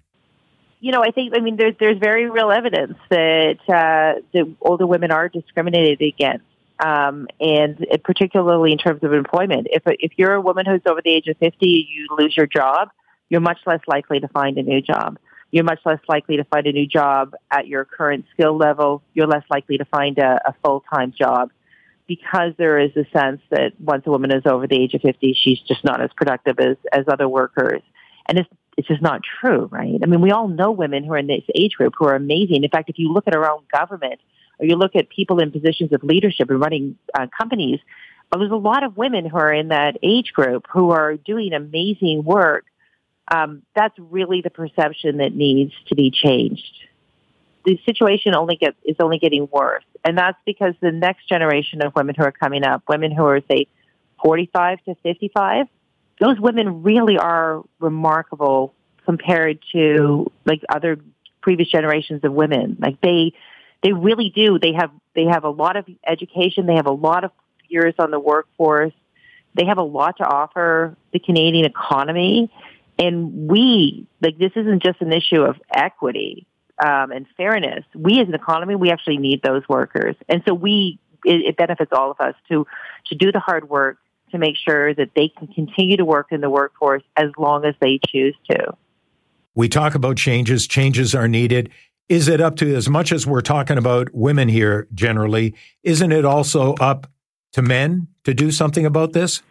you 0.80 0.92
know, 0.92 1.02
I 1.02 1.10
think, 1.10 1.34
I 1.36 1.40
mean, 1.40 1.56
there's, 1.56 1.74
there's 1.80 1.98
very 1.98 2.30
real 2.30 2.50
evidence 2.50 2.98
that, 3.10 3.58
uh, 3.68 4.20
the 4.32 4.54
older 4.60 4.86
women 4.86 5.10
are 5.10 5.28
discriminated 5.28 6.00
against. 6.00 6.44
Um, 6.80 7.26
and 7.40 7.84
particularly 8.04 8.70
in 8.70 8.78
terms 8.78 9.02
of 9.02 9.12
employment. 9.12 9.66
If, 9.68 9.82
if 9.86 10.12
you're 10.16 10.34
a 10.34 10.40
woman 10.40 10.64
who's 10.64 10.82
over 10.86 11.00
the 11.04 11.10
age 11.10 11.26
of 11.26 11.36
50, 11.38 11.66
you 11.66 12.06
lose 12.16 12.36
your 12.36 12.46
job, 12.46 12.90
you're 13.28 13.40
much 13.40 13.58
less 13.66 13.80
likely 13.88 14.20
to 14.20 14.28
find 14.28 14.58
a 14.58 14.62
new 14.62 14.80
job. 14.80 15.18
You're 15.50 15.64
much 15.64 15.80
less 15.84 15.98
likely 16.08 16.36
to 16.36 16.44
find 16.44 16.66
a 16.66 16.72
new 16.72 16.86
job 16.86 17.34
at 17.50 17.66
your 17.66 17.84
current 17.84 18.26
skill 18.32 18.56
level. 18.56 19.02
You're 19.14 19.26
less 19.26 19.44
likely 19.50 19.78
to 19.78 19.84
find 19.86 20.18
a, 20.18 20.40
a 20.46 20.54
full-time 20.62 21.14
job 21.18 21.50
because 22.06 22.52
there 22.58 22.78
is 22.78 22.90
a 22.96 23.04
sense 23.16 23.40
that 23.50 23.72
once 23.80 24.04
a 24.06 24.10
woman 24.10 24.32
is 24.32 24.42
over 24.46 24.66
the 24.66 24.76
age 24.76 24.94
of 24.94 25.02
50, 25.02 25.36
she's 25.42 25.60
just 25.60 25.84
not 25.84 26.02
as 26.02 26.10
productive 26.16 26.58
as, 26.58 26.76
as 26.92 27.04
other 27.08 27.28
workers. 27.28 27.82
And 28.26 28.38
it's 28.38 28.48
it's 28.78 28.86
just 28.86 29.02
not 29.02 29.22
true, 29.40 29.66
right? 29.72 29.98
I 30.00 30.06
mean, 30.06 30.20
we 30.20 30.30
all 30.30 30.46
know 30.46 30.70
women 30.70 31.02
who 31.02 31.12
are 31.12 31.18
in 31.18 31.26
this 31.26 31.42
age 31.52 31.72
group 31.72 31.94
who 31.98 32.06
are 32.06 32.14
amazing. 32.14 32.62
In 32.62 32.70
fact, 32.70 32.88
if 32.88 32.96
you 32.96 33.12
look 33.12 33.26
at 33.26 33.34
our 33.34 33.50
own 33.50 33.64
government 33.72 34.20
or 34.60 34.66
you 34.66 34.76
look 34.76 34.94
at 34.94 35.08
people 35.08 35.40
in 35.40 35.50
positions 35.50 35.92
of 35.92 36.04
leadership 36.04 36.48
and 36.48 36.60
running 36.60 36.96
uh, 37.12 37.26
companies, 37.36 37.80
uh, 38.30 38.38
there's 38.38 38.52
a 38.52 38.56
lot 38.56 38.84
of 38.84 38.96
women 38.96 39.26
who 39.26 39.36
are 39.36 39.52
in 39.52 39.68
that 39.68 39.98
age 40.00 40.32
group 40.32 40.66
who 40.72 40.90
are 40.90 41.16
doing 41.16 41.54
amazing 41.54 42.22
work. 42.22 42.66
Um, 43.34 43.62
that's 43.74 43.98
really 43.98 44.42
the 44.42 44.50
perception 44.50 45.16
that 45.16 45.34
needs 45.34 45.72
to 45.88 45.96
be 45.96 46.12
changed. 46.12 46.72
The 47.64 47.80
situation 47.84 48.36
only 48.36 48.54
gets 48.54 48.76
is 48.84 48.96
only 49.00 49.18
getting 49.18 49.48
worse, 49.50 49.84
and 50.04 50.16
that's 50.16 50.38
because 50.46 50.74
the 50.80 50.92
next 50.92 51.28
generation 51.28 51.82
of 51.82 51.94
women 51.96 52.14
who 52.16 52.22
are 52.22 52.32
coming 52.32 52.64
up, 52.64 52.84
women 52.88 53.10
who 53.10 53.24
are 53.24 53.40
say 53.50 53.66
45 54.22 54.84
to 54.84 54.94
55, 55.02 55.66
those 56.20 56.40
women 56.40 56.82
really 56.82 57.18
are 57.18 57.62
remarkable 57.80 58.74
compared 59.08 59.58
to 59.72 60.30
like 60.44 60.60
other 60.68 60.98
previous 61.40 61.70
generations 61.70 62.22
of 62.24 62.32
women. 62.32 62.76
Like 62.78 63.00
they, 63.00 63.32
they 63.82 63.94
really 63.94 64.28
do. 64.28 64.58
They 64.58 64.74
have, 64.74 64.90
they 65.14 65.24
have 65.24 65.44
a 65.44 65.48
lot 65.48 65.76
of 65.76 65.86
education. 66.06 66.66
They 66.66 66.74
have 66.74 66.84
a 66.86 66.92
lot 66.92 67.24
of 67.24 67.30
years 67.68 67.94
on 67.98 68.10
the 68.10 68.20
workforce. 68.20 68.92
They 69.54 69.64
have 69.64 69.78
a 69.78 69.82
lot 69.82 70.18
to 70.18 70.24
offer 70.24 70.94
the 71.14 71.20
Canadian 71.20 71.64
economy. 71.64 72.52
And 72.98 73.48
we, 73.48 74.06
like, 74.20 74.36
this 74.36 74.52
isn't 74.56 74.82
just 74.82 75.00
an 75.00 75.10
issue 75.10 75.40
of 75.40 75.56
equity 75.72 76.46
um, 76.84 77.10
and 77.10 77.26
fairness. 77.38 77.84
We 77.94 78.20
as 78.20 78.28
an 78.28 78.34
economy, 78.34 78.74
we 78.74 78.90
actually 78.90 79.16
need 79.16 79.40
those 79.42 79.62
workers. 79.70 80.16
And 80.28 80.42
so 80.46 80.52
we, 80.52 80.98
it, 81.24 81.46
it 81.46 81.56
benefits 81.56 81.92
all 81.94 82.10
of 82.10 82.20
us 82.20 82.34
to, 82.50 82.66
to 83.06 83.14
do 83.14 83.32
the 83.32 83.40
hard 83.40 83.70
work, 83.70 83.96
to 84.32 84.38
make 84.38 84.56
sure 84.56 84.92
that 84.92 85.12
they 85.16 85.28
can 85.28 85.46
continue 85.46 85.96
to 85.96 86.04
work 86.04 86.26
in 86.30 86.42
the 86.42 86.50
workforce 86.50 87.02
as 87.16 87.30
long 87.38 87.64
as 87.64 87.74
they 87.80 87.98
choose 88.06 88.36
to. 88.50 88.76
We 89.58 89.68
talk 89.68 89.96
about 89.96 90.16
changes, 90.16 90.68
changes 90.68 91.16
are 91.16 91.26
needed. 91.26 91.70
Is 92.08 92.28
it 92.28 92.40
up 92.40 92.54
to, 92.58 92.76
as 92.76 92.88
much 92.88 93.10
as 93.10 93.26
we're 93.26 93.40
talking 93.40 93.76
about 93.76 94.08
women 94.14 94.48
here 94.48 94.86
generally, 94.94 95.52
isn't 95.82 96.12
it 96.12 96.24
also 96.24 96.74
up 96.74 97.10
to 97.54 97.60
men 97.60 98.06
to 98.22 98.32
do 98.32 98.52
something 98.52 98.86
about 98.86 99.14
this? 99.14 99.42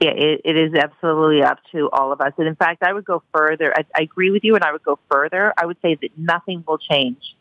Yeah, 0.00 0.10
it, 0.10 0.42
it 0.44 0.56
is 0.56 0.74
absolutely 0.74 1.42
up 1.42 1.58
to 1.72 1.90
all 1.92 2.12
of 2.12 2.20
us. 2.20 2.32
And 2.38 2.46
in 2.46 2.54
fact, 2.54 2.84
I 2.84 2.92
would 2.92 3.04
go 3.04 3.24
further. 3.34 3.74
I, 3.76 3.84
I 3.98 4.02
agree 4.02 4.30
with 4.30 4.44
you, 4.44 4.54
and 4.54 4.62
I 4.62 4.70
would 4.70 4.84
go 4.84 5.00
further. 5.10 5.52
I 5.60 5.66
would 5.66 5.78
say 5.82 5.98
that 6.00 6.16
nothing 6.16 6.62
will 6.64 6.78
change 6.78 7.34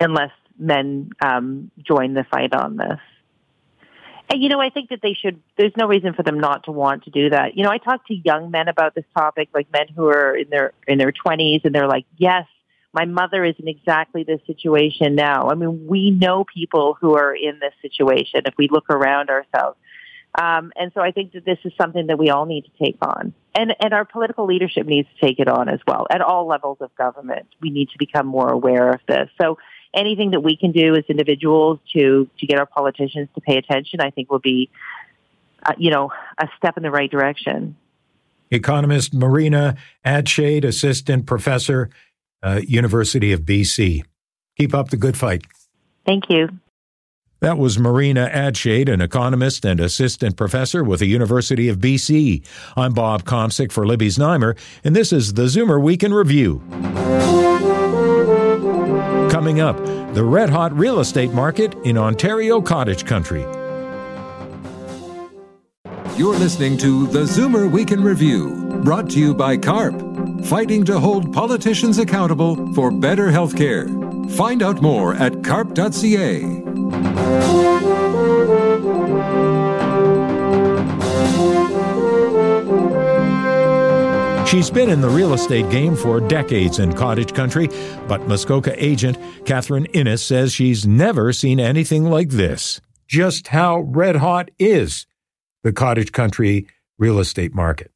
unless 0.00 0.30
men 0.56 1.10
um, 1.20 1.72
join 1.84 2.14
the 2.14 2.22
fight 2.30 2.54
on 2.54 2.76
this. 2.76 3.00
And, 4.30 4.42
you 4.42 4.48
know, 4.48 4.60
I 4.60 4.70
think 4.70 4.88
that 4.88 5.00
they 5.02 5.12
should, 5.12 5.40
there's 5.58 5.76
no 5.76 5.86
reason 5.86 6.14
for 6.14 6.22
them 6.22 6.40
not 6.40 6.64
to 6.64 6.72
want 6.72 7.04
to 7.04 7.10
do 7.10 7.30
that. 7.30 7.56
You 7.56 7.62
know, 7.62 7.70
I 7.70 7.78
talk 7.78 8.06
to 8.06 8.14
young 8.14 8.50
men 8.50 8.68
about 8.68 8.94
this 8.94 9.04
topic, 9.16 9.50
like 9.54 9.70
men 9.72 9.86
who 9.94 10.08
are 10.08 10.34
in 10.34 10.48
their, 10.50 10.72
in 10.88 10.98
their 10.98 11.12
twenties 11.12 11.60
and 11.64 11.74
they're 11.74 11.86
like, 11.86 12.06
yes, 12.16 12.46
my 12.92 13.04
mother 13.04 13.44
is 13.44 13.54
in 13.58 13.68
exactly 13.68 14.24
this 14.24 14.40
situation 14.46 15.14
now. 15.14 15.50
I 15.50 15.54
mean, 15.54 15.86
we 15.86 16.10
know 16.10 16.44
people 16.44 16.96
who 17.00 17.16
are 17.16 17.34
in 17.34 17.58
this 17.60 17.74
situation 17.82 18.42
if 18.46 18.54
we 18.56 18.68
look 18.70 18.88
around 18.88 19.30
ourselves. 19.30 19.76
Um, 20.40 20.72
and 20.74 20.90
so 20.94 21.00
I 21.00 21.12
think 21.12 21.32
that 21.34 21.44
this 21.44 21.58
is 21.64 21.72
something 21.80 22.08
that 22.08 22.18
we 22.18 22.30
all 22.30 22.46
need 22.46 22.64
to 22.64 22.84
take 22.84 22.96
on. 23.02 23.34
And, 23.54 23.74
and 23.78 23.92
our 23.92 24.04
political 24.04 24.46
leadership 24.46 24.86
needs 24.86 25.08
to 25.14 25.26
take 25.26 25.38
it 25.38 25.48
on 25.48 25.68
as 25.68 25.80
well. 25.86 26.06
At 26.10 26.22
all 26.22 26.46
levels 26.46 26.78
of 26.80 26.94
government, 26.96 27.46
we 27.60 27.70
need 27.70 27.90
to 27.90 27.98
become 27.98 28.26
more 28.26 28.50
aware 28.50 28.90
of 28.90 29.00
this. 29.06 29.28
So 29.40 29.58
anything 29.94 30.32
that 30.32 30.40
we 30.40 30.56
can 30.56 30.72
do 30.72 30.94
as 30.94 31.04
individuals 31.08 31.78
to, 31.94 32.28
to 32.38 32.46
get 32.46 32.58
our 32.58 32.66
politicians 32.66 33.28
to 33.34 33.40
pay 33.40 33.56
attention, 33.56 34.00
I 34.00 34.10
think 34.10 34.30
will 34.30 34.38
be, 34.38 34.70
uh, 35.64 35.72
you 35.78 35.90
know, 35.90 36.10
a 36.38 36.48
step 36.56 36.76
in 36.76 36.82
the 36.82 36.90
right 36.90 37.10
direction. 37.10 37.76
Economist 38.50 39.14
Marina 39.14 39.76
Adshade, 40.04 40.64
Assistant 40.64 41.26
Professor, 41.26 41.90
uh, 42.42 42.60
University 42.66 43.32
of 43.32 43.42
BC. 43.42 44.04
Keep 44.56 44.74
up 44.74 44.90
the 44.90 44.96
good 44.96 45.16
fight. 45.16 45.44
Thank 46.06 46.24
you. 46.28 46.48
That 47.40 47.58
was 47.58 47.78
Marina 47.78 48.30
Adshade, 48.32 48.90
an 48.90 49.02
economist 49.02 49.66
and 49.66 49.78
assistant 49.78 50.36
professor 50.36 50.82
with 50.82 51.00
the 51.00 51.06
University 51.06 51.68
of 51.68 51.78
BC. 51.78 52.42
I'm 52.74 52.94
Bob 52.94 53.24
Komsic 53.24 53.70
for 53.70 53.86
Libby 53.86 54.08
Znaimer, 54.08 54.56
and 54.82 54.96
this 54.96 55.12
is 55.12 55.34
the 55.34 55.42
Zoomer 55.42 55.78
Week 55.78 56.02
in 56.02 56.14
Review. 56.14 56.62
Coming 59.44 59.60
up, 59.60 59.76
the 60.14 60.24
red 60.24 60.48
hot 60.48 60.74
real 60.74 61.00
estate 61.00 61.32
market 61.32 61.74
in 61.84 61.98
Ontario 61.98 62.62
cottage 62.62 63.04
country. 63.04 63.42
You're 66.16 66.38
listening 66.38 66.78
to 66.78 67.06
the 67.08 67.24
Zoomer 67.24 67.70
Week 67.70 67.90
in 67.90 68.02
Review, 68.02 68.80
brought 68.82 69.10
to 69.10 69.20
you 69.20 69.34
by 69.34 69.58
CARP, 69.58 70.46
fighting 70.46 70.82
to 70.86 70.98
hold 70.98 71.30
politicians 71.34 71.98
accountable 71.98 72.72
for 72.72 72.90
better 72.90 73.30
health 73.30 73.54
care. 73.54 73.86
Find 74.30 74.62
out 74.62 74.80
more 74.80 75.12
at 75.12 75.44
carp.ca. 75.44 76.40
She's 84.54 84.70
been 84.70 84.88
in 84.88 85.00
the 85.00 85.08
real 85.08 85.34
estate 85.34 85.68
game 85.68 85.96
for 85.96 86.20
decades 86.20 86.78
in 86.78 86.92
cottage 86.92 87.34
country, 87.34 87.68
but 88.06 88.28
Muskoka 88.28 88.72
agent 88.82 89.18
Catharine 89.44 89.88
Inniss 89.88 90.20
says 90.20 90.54
she's 90.54 90.86
never 90.86 91.32
seen 91.32 91.58
anything 91.58 92.04
like 92.04 92.28
this. 92.28 92.80
Just 93.08 93.48
how 93.48 93.80
red 93.80 94.14
hot 94.14 94.52
is 94.60 95.08
the 95.64 95.72
cottage 95.72 96.12
country 96.12 96.68
real 96.98 97.18
estate 97.18 97.52
market? 97.52 97.90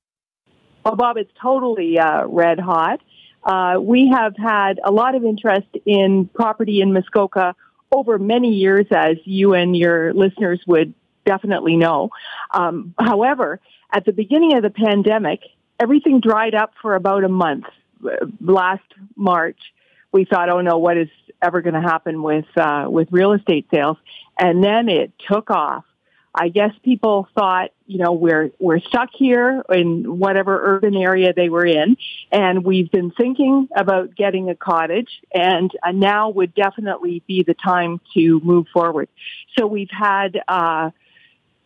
Well, 0.84 0.96
Bob, 0.96 1.16
it's 1.16 1.30
totally 1.40 1.96
uh, 1.96 2.26
red 2.26 2.58
hot. 2.58 3.02
Uh, 3.44 3.78
we 3.80 4.08
have 4.12 4.34
had 4.36 4.80
a 4.84 4.90
lot 4.90 5.14
of 5.14 5.22
interest 5.22 5.68
in 5.86 6.28
property 6.34 6.80
in 6.80 6.92
Muskoka 6.92 7.54
over 7.92 8.18
many 8.18 8.54
years, 8.54 8.86
as 8.90 9.16
you 9.24 9.54
and 9.54 9.76
your 9.76 10.12
listeners 10.12 10.60
would 10.66 10.92
definitely 11.24 11.76
know. 11.76 12.10
Um, 12.52 12.94
however, 12.98 13.60
at 13.92 14.04
the 14.04 14.12
beginning 14.12 14.56
of 14.56 14.64
the 14.64 14.70
pandemic, 14.70 15.38
everything 15.78 16.20
dried 16.20 16.54
up 16.54 16.72
for 16.80 16.94
about 16.94 17.24
a 17.24 17.28
month. 17.28 17.64
Last 18.40 18.84
March, 19.16 19.58
we 20.12 20.24
thought, 20.24 20.48
"Oh 20.48 20.60
no, 20.60 20.78
what 20.78 20.96
is 20.96 21.08
ever 21.42 21.62
going 21.62 21.74
to 21.74 21.80
happen 21.80 22.22
with 22.22 22.46
uh, 22.56 22.86
with 22.88 23.08
real 23.10 23.32
estate 23.32 23.66
sales?" 23.72 23.96
And 24.38 24.62
then 24.62 24.88
it 24.88 25.12
took 25.30 25.50
off. 25.50 25.84
I 26.34 26.50
guess 26.50 26.70
people 26.84 27.26
thought, 27.34 27.70
you 27.86 27.98
know, 27.98 28.12
we're 28.12 28.52
we're 28.60 28.78
stuck 28.80 29.08
here 29.12 29.64
in 29.70 30.18
whatever 30.18 30.76
urban 30.76 30.94
area 30.94 31.32
they 31.32 31.48
were 31.48 31.66
in, 31.66 31.96
and 32.30 32.64
we've 32.64 32.90
been 32.90 33.10
thinking 33.10 33.68
about 33.74 34.14
getting 34.14 34.48
a 34.48 34.54
cottage, 34.54 35.20
and 35.32 35.70
uh, 35.82 35.90
now 35.90 36.28
would 36.28 36.54
definitely 36.54 37.22
be 37.26 37.42
the 37.42 37.54
time 37.54 38.00
to 38.14 38.40
move 38.44 38.66
forward. 38.72 39.08
So 39.58 39.66
we've 39.66 39.90
had. 39.90 40.40
Uh, 40.46 40.90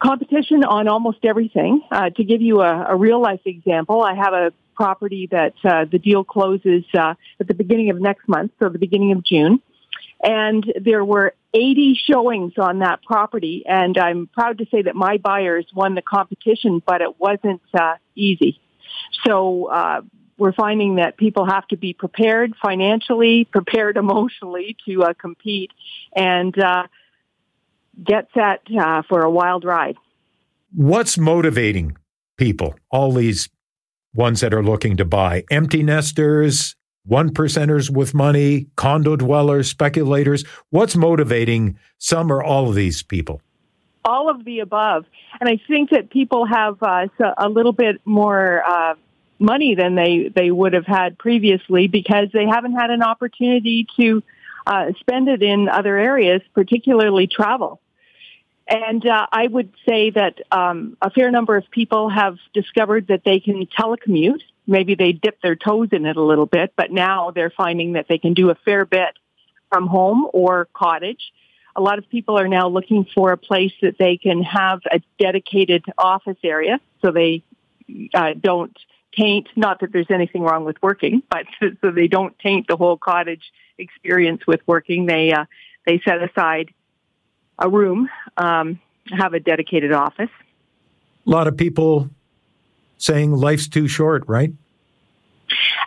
competition 0.02 0.64
on 0.64 0.88
almost 0.88 1.18
everything. 1.25 1.82
Uh, 1.90 2.11
to 2.11 2.25
give 2.25 2.42
you 2.42 2.61
a, 2.61 2.87
a, 2.90 2.97
real 2.97 3.21
life 3.21 3.40
example, 3.44 4.02
I 4.02 4.14
have 4.14 4.32
a 4.32 4.52
property 4.75 5.28
that 5.30 5.54
uh, 5.64 5.85
the 5.90 5.99
deal 5.99 6.25
closes 6.25 6.85
uh, 6.94 7.14
at 7.38 7.47
the 7.47 7.54
beginning 7.54 7.90
of 7.90 8.00
next 8.00 8.28
month, 8.28 8.52
so 8.59 8.68
the 8.68 8.78
beginning 8.78 9.12
of 9.12 9.25
June. 9.25 9.61
And 10.23 10.64
there 10.80 11.04
were 11.04 11.35
80 11.54 11.99
showings 12.11 12.54
on 12.56 12.80
that 12.80 13.02
property, 13.02 13.64
and 13.66 13.99
I'm 13.99 14.28
proud 14.28 14.59
to 14.59 14.66
say 14.71 14.82
that 14.82 14.94
my 14.94 15.18
buyers 15.18 15.66
won 15.75 15.94
the 15.94 16.02
competition, 16.02 16.82
but 16.85 17.00
it 17.00 17.21
wasn't 17.21 17.61
uh, 17.78 17.94
easy. 18.14 18.61
So 19.26 19.66
uh, 19.66 20.02
we're 20.38 20.52
finding 20.52 20.97
that 20.97 21.16
people 21.16 21.47
have 21.47 21.66
to 21.68 21.76
be 21.76 21.92
prepared 21.92 22.54
financially, 22.62 23.44
prepared 23.44 23.97
emotionally 24.04 24.76
to 24.87 25.04
uh, 25.04 25.14
compete, 25.14 25.71
and 26.14 26.56
uh, 26.59 26.85
get 28.04 28.28
set 28.34 28.62
uh, 28.78 29.02
for 29.08 29.22
a 29.22 29.30
wild 29.30 29.64
ride. 29.64 29.96
What's 30.75 31.18
motivating 31.18 31.96
people? 32.37 32.75
All 32.90 33.12
these 33.12 33.49
ones 34.14 34.40
that 34.40 34.54
are 34.54 34.62
looking 34.62 34.96
to 34.96 35.04
buy 35.04 35.44
empty 35.50 35.82
nesters, 35.82 36.76
one 37.04 37.30
percenters 37.30 37.90
with 37.90 38.14
money, 38.14 38.66
condo 38.76 39.16
dwellers, 39.16 39.68
speculators? 39.68 40.44
What's 40.70 40.96
motivating 40.96 41.78
some 41.99 42.30
or 42.30 42.42
all 42.42 42.68
of 42.68 42.75
these 42.75 43.02
people? 43.02 43.40
All 44.04 44.28
of 44.28 44.44
the 44.44 44.61
above. 44.61 45.04
And 45.40 45.49
I 45.49 45.61
think 45.68 45.90
that 45.90 46.11
people 46.11 46.46
have 46.46 46.82
uh, 46.82 47.06
a 47.37 47.49
little 47.49 47.72
bit 47.72 48.00
more 48.04 48.62
uh, 48.66 48.94
money 49.38 49.75
than 49.75 49.94
they, 49.94 50.30
they 50.34 50.50
would 50.50 50.72
have 50.72 50.87
had 50.87 51.18
previously 51.18 51.88
because 51.88 52.28
they 52.32 52.46
haven't 52.46 52.72
had 52.72 52.90
an 52.90 53.02
opportunity 53.02 53.87
to 53.96 54.22
uh, 54.66 54.92
spend 55.00 55.28
it 55.28 55.42
in 55.42 55.68
other 55.68 55.99
areas, 55.99 56.40
particularly 56.54 57.26
travel. 57.26 57.80
And 58.69 59.07
uh, 59.07 59.26
I 59.33 59.47
would 59.47 59.73
say 59.87 60.11
that 60.11 60.40
um, 60.50 60.97
a 61.02 61.11
fair 61.11 61.31
number 61.31 61.57
of 61.57 61.71
people 61.71 62.09
have 62.09 62.38
discovered 62.54 63.09
that 63.09 63.23
they 63.25 63.40
can 63.40 63.66
telecommute 63.66 64.40
maybe 64.66 64.95
they 64.95 65.12
dip 65.12 65.40
their 65.42 65.57
toes 65.57 65.88
in 65.92 66.07
it 66.07 66.16
a 66.16 66.23
little 66.23 66.47
bit, 66.47 66.73
but 66.76 66.90
now 66.90 67.31
they're 67.31 67.50
finding 67.50 67.92
that 67.92 68.07
they 68.09 68.19
can 68.19 68.35
do 68.35 68.50
a 68.50 68.54
fair 68.54 68.85
bit 68.85 69.16
from 69.71 69.87
home 69.87 70.28
or 70.33 70.69
cottage. 70.73 71.33
A 71.75 71.81
lot 71.81 71.99
of 71.99 72.09
people 72.09 72.38
are 72.38 72.49
now 72.49 72.69
looking 72.69 73.07
for 73.14 73.33
a 73.33 73.38
place 73.38 73.73
that 73.81 73.97
they 73.99 74.16
can 74.16 74.42
have 74.42 74.81
a 74.90 75.00
dedicated 75.19 75.85
office 75.97 76.37
area 76.45 76.81
so 77.00 77.11
they 77.11 77.42
uh, 78.14 78.35
don't 78.38 78.76
taint, 79.16 79.49
not 79.57 79.81
that 79.81 79.92
there's 79.92 80.11
anything 80.11 80.42
wrong 80.42 80.64
with 80.64 80.81
working, 80.83 81.23
but 81.31 81.47
so 81.61 81.90
they 81.90 82.09
don't 82.09 82.38
taint 82.38 82.66
the 82.69 82.76
whole 82.76 82.97
cottage 82.97 83.52
experience 83.78 84.47
with 84.47 84.61
working. 84.66 85.07
They, 85.07 85.33
uh, 85.33 85.47
they 85.87 86.00
set 86.04 86.23
aside 86.23 86.73
a 87.59 87.68
room, 87.68 88.09
um, 88.37 88.80
have 89.11 89.35
a 89.35 89.40
dedicated 89.40 89.92
office. 89.92 90.30
A 91.26 91.30
lot 91.30 91.47
of 91.47 91.56
people 91.56 92.11
saying 92.99 93.32
life's 93.32 93.68
too 93.68 93.88
short, 93.88 94.25
right? 94.26 94.52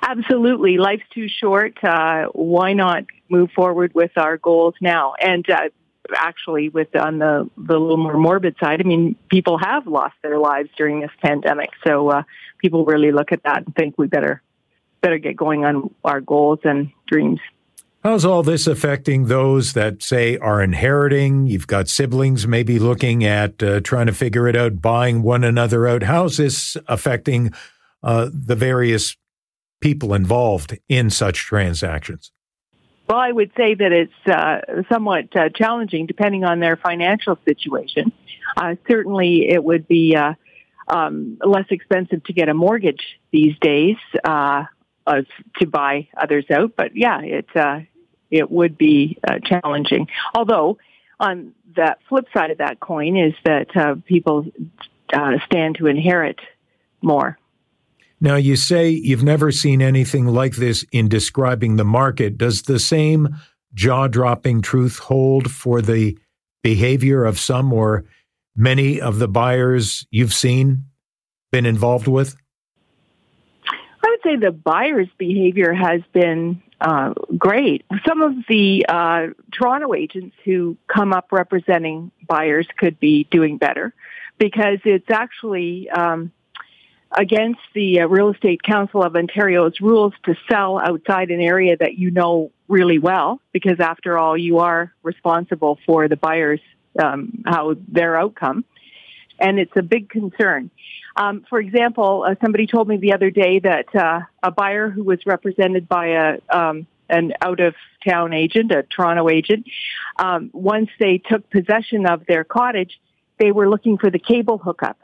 Absolutely. 0.01 0.77
Life's 0.77 1.07
too 1.13 1.27
short. 1.27 1.84
Uh, 1.84 2.25
why 2.34 2.74
not 2.74 3.05
move 3.29 3.51
forward 3.51 3.93
with 3.93 4.12
our 4.17 4.38
goals 4.38 4.75
now? 4.79 5.13
And 5.19 5.50
uh, 5.50 5.69
actually, 6.15 6.69
with 6.69 6.95
on 6.95 7.17
the, 7.17 7.50
the 7.57 7.79
little 7.79 7.98
more 7.98 8.17
morbid 8.17 8.55
side, 8.60 8.81
I 8.81 8.84
mean, 8.84 9.15
people 9.29 9.57
have 9.57 9.88
lost 9.88 10.13
their 10.22 10.38
lives 10.38 10.69
during 10.77 11.00
this 11.00 11.12
pandemic. 11.22 11.69
So 11.86 12.10
uh, 12.10 12.24
people 12.60 12.86
really 12.86 13.12
look 13.12 13.31
at 13.31 13.43
that 13.43 13.65
and 13.65 13.75
think 13.75 13.98
we 13.98 14.07
better 14.07 14.41
better 15.01 15.17
get 15.19 15.36
going 15.36 15.65
on 15.65 15.93
our 16.03 16.19
goals 16.19 16.60
and 16.63 16.91
dreams. 17.07 17.39
How's 18.05 18.24
all 18.24 18.43
this 18.43 18.67
affecting 18.67 19.25
those 19.25 19.74
that 19.74 20.03
say 20.03 20.38
are 20.38 20.62
inheriting? 20.62 21.47
You've 21.47 21.65
got 21.65 21.88
siblings 21.88 22.45
maybe 22.45 22.77
looking 22.77 23.24
at 23.24 23.63
uh, 23.63 23.79
trying 23.79 24.05
to 24.05 24.13
figure 24.13 24.47
it 24.47 24.55
out, 24.55 24.79
buying 24.79 25.24
one 25.24 25.43
another 25.43 25.88
out. 25.88 26.03
How's 26.03 26.38
this 26.38 26.77
affecting 26.88 27.51
uh, 28.03 28.29
the 28.31 28.55
various 28.55 29.17
people 29.81 30.13
involved 30.13 30.77
in 30.88 31.09
such 31.09 31.39
transactions? 31.47 32.31
Well, 33.09 33.17
I 33.17 33.31
would 33.31 33.50
say 33.57 33.74
that 33.74 33.91
it's 33.91 34.27
uh, 34.31 34.83
somewhat 34.88 35.35
uh, 35.35 35.50
challenging 35.50 36.05
depending 36.05 36.43
on 36.43 36.59
their 36.59 36.77
financial 36.77 37.39
situation. 37.43 38.12
Uh, 38.55 38.75
certainly, 38.88 39.50
it 39.50 39.63
would 39.63 39.88
be 39.88 40.15
uh, 40.15 40.33
um, 40.89 41.39
less 41.43 41.65
expensive 41.71 42.24
to 42.25 42.33
get 42.33 42.50
a 42.50 42.53
mortgage 42.53 43.01
these 43.31 43.57
days 43.62 43.97
to 44.24 44.67
buy 45.67 46.07
others 46.15 46.45
out. 46.51 46.74
But 46.77 46.95
yeah, 46.95 47.21
it 47.21 47.47
it 48.32 48.51
would 48.51 48.77
be 48.77 49.17
uh, 49.27 49.39
challenging. 49.44 50.08
Although, 50.34 50.77
on 51.20 51.53
the 51.75 51.96
flip 52.10 52.25
side 52.34 52.51
of 52.51 52.58
that 52.58 52.79
coin 52.79 53.17
is 53.17 53.34
that 53.46 53.75
uh, 53.75 53.96
people 54.05 54.46
uh, 55.13 55.34
stand 55.46 55.77
to 55.77 55.88
inherit 55.88 56.39
more. 57.01 57.38
Now, 58.22 58.36
you 58.36 58.55
say 58.55 58.89
you've 58.89 59.24
never 59.24 59.51
seen 59.51 59.82
anything 59.82 60.25
like 60.25 60.55
this 60.55 60.86
in 60.91 61.10
describing 61.10 61.75
the 61.75 61.86
market. 61.86 62.38
Does 62.38 62.63
the 62.63 62.79
same 62.79 63.36
jaw 63.74 64.08
dropping 64.08 64.62
truth 64.62 65.00
hold 65.00 65.51
for 65.51 65.82
the 65.82 66.17
behavior 66.63 67.25
of 67.25 67.38
some 67.38 67.72
or 67.72 68.05
many 68.55 69.01
of 69.01 69.20
the 69.20 69.27
buyers 69.27 70.08
you've 70.12 70.34
seen, 70.34 70.86
been 71.51 71.65
involved 71.65 72.08
with? 72.08 72.36
I 73.67 74.10
would 74.10 74.20
say 74.24 74.36
the 74.38 74.51
buyer's 74.51 75.10
behavior 75.17 75.74
has 75.74 76.01
been 76.13 76.62
uh, 76.82 77.13
great. 77.38 77.86
Some 78.08 78.22
of 78.22 78.34
the 78.48 78.86
uh, 78.88 79.27
Toronto 79.51 79.94
agents 79.94 80.36
who 80.44 80.77
come 80.88 81.13
up 81.13 81.32
representing 81.32 82.12
buyers 82.27 82.67
could 82.77 83.00
be 83.00 83.25
doing 83.32 83.58
better. 83.58 83.94
because 84.38 84.79
it's 84.84 85.10
actually 85.10 85.89
um, 85.89 86.32
against 87.12 87.60
the 87.74 88.01
uh, 88.01 88.08
Real 88.08 88.32
Estate 88.32 88.62
Council 88.63 89.03
of 89.03 89.15
Ontario's 89.15 89.79
rules 89.79 90.13
to 90.25 90.36
sell 90.50 90.79
outside 90.79 91.32
an 91.32 91.41
area 91.41 91.77
that 91.77 91.98
you 91.98 92.12
know 92.12 92.51
really 92.67 93.00
well, 93.00 93.39
because 93.51 93.79
after 93.79 94.17
all, 94.17 94.38
you 94.38 94.60
are 94.60 94.94
responsible 95.03 95.79
for 95.86 96.08
the 96.08 96.17
buyers, 96.17 96.60
um, 97.01 97.44
how 97.46 97.75
their 97.88 98.17
outcome. 98.17 98.65
And 99.39 99.60
it's 99.60 99.75
a 99.75 99.82
big 99.82 100.10
concern. 100.10 100.70
Um, 101.18 101.46
for 101.50 101.60
example, 101.60 102.25
uh, 102.27 102.36
somebody 102.42 102.68
told 102.68 102.88
me 102.88 102.98
the 102.98 103.13
other 103.13 103.30
day 103.30 103.60
that 103.60 103.94
uh, 103.96 104.22
a 104.44 104.51
buyer 104.51 104.89
who 104.89 105.04
was 105.04 105.20
represented 105.25 105.88
by 105.88 106.08
a 106.08 106.39
um, 106.50 106.88
an 107.10 107.34
out 107.42 107.60
of 107.60 107.75
town 108.08 108.34
agent, 108.34 108.72
a 108.72 108.84
Toronto 108.84 109.30
agent, 109.30 109.68
um, 110.18 110.50
once 110.54 110.89
they 111.00 111.20
took 111.20 111.50
possession 111.51 112.08
of 112.08 112.25
their 112.25 112.44
cottage, 112.44 113.00
they 113.38 113.51
were 113.51 113.70
looking 113.70 113.98
for 113.98 114.10
the 114.10 114.20
cable 114.20 114.58
hookup. 114.58 114.98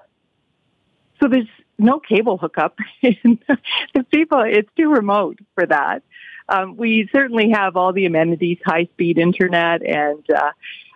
So 1.22 1.28
there's 1.28 1.48
no 1.78 2.00
cable 2.00 2.38
hookup. 2.38 2.78
the 3.02 4.04
people, 4.12 4.42
it's 4.42 4.70
too 4.76 4.90
remote 4.90 5.40
for 5.54 5.66
that. 5.66 6.04
Um, 6.50 6.76
we 6.76 7.08
certainly 7.14 7.52
have 7.52 7.78
all 7.78 7.94
the 7.94 8.06
amenities, 8.06 8.58
high 8.66 8.86
speed 8.86 9.18
internet, 9.18 9.86
and 9.86 10.24
uh, 10.30 10.52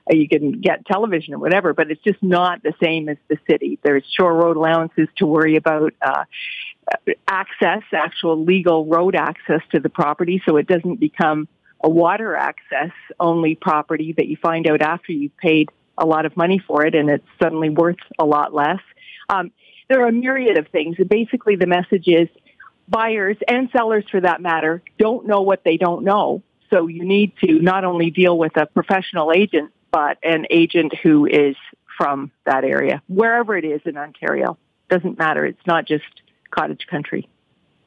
you 0.10 0.28
can 0.28 0.62
get 0.62 0.86
television 0.86 1.34
or 1.34 1.40
whatever, 1.40 1.74
but 1.74 1.90
it's 1.90 2.04
just 2.04 2.22
not 2.22 2.62
the 2.64 2.74
same 2.82 3.10
as 3.10 3.18
the 3.28 3.38
city. 3.50 3.80
There's 3.84 4.04
shore 4.18 4.34
road 4.34 4.58
allowances 4.58 5.08
to 5.18 5.26
worry 5.26 5.56
about. 5.56 5.94
Uh, 6.02 6.26
access, 7.28 7.82
actual 7.94 8.44
legal 8.44 8.86
road 8.86 9.16
access 9.16 9.62
to 9.72 9.80
the 9.80 9.90
property, 9.90 10.40
so 10.46 10.58
it 10.58 10.68
doesn't 10.68 11.00
become 11.00 11.48
a 11.84 11.90
water 11.90 12.36
access 12.36 12.92
only 13.20 13.56
property 13.56 14.14
that 14.18 14.28
you 14.28 14.38
find 14.42 14.68
out 14.68 14.82
after 14.82 15.12
you've 15.12 15.36
paid 15.38 15.70
a 15.98 16.06
lot 16.06 16.26
of 16.26 16.36
money 16.36 16.62
for 16.66 16.86
it 16.86 16.96
and 16.96 17.10
it's 17.10 17.26
suddenly 17.42 17.70
worth 17.70 17.98
a 18.20 18.26
lot 18.26 18.54
less. 18.54 18.80
Um, 19.30 19.52
there 19.90 20.04
are 20.04 20.08
a 20.08 20.12
myriad 20.12 20.58
of 20.58 20.68
things. 20.70 20.98
Basically, 21.08 21.56
the 21.56 21.68
message 21.68 22.08
is 22.08 22.28
buyers 22.88 23.38
and 23.48 23.70
sellers, 23.72 24.04
for 24.10 24.22
that 24.22 24.42
matter, 24.42 24.82
don't 24.98 25.28
know 25.28 25.42
what 25.42 25.64
they 25.64 25.78
don't 25.78 26.04
know. 26.04 26.42
So 26.72 26.88
you 26.88 27.06
need 27.06 27.34
to 27.44 27.60
not 27.60 27.86
only 27.86 28.10
deal 28.10 28.38
with 28.38 28.58
a 28.58 28.66
professional 28.66 29.32
agent, 29.32 29.72
but 29.96 30.18
an 30.24 30.46
agent 30.50 30.94
who 31.02 31.26
is 31.26 31.56
from 31.98 32.30
that 32.46 32.66
area, 32.66 33.02
wherever 33.08 33.56
it 33.56 33.64
is 33.64 33.80
in 33.86 33.96
Ontario. 33.96 34.58
Doesn't 34.90 35.18
matter. 35.18 35.46
It's 35.46 35.66
not 35.66 35.88
just 35.88 36.04
cottage 36.52 36.86
country. 36.92 37.30